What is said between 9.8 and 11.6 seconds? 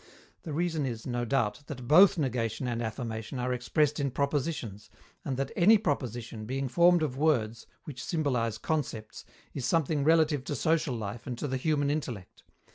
relative to social life and to the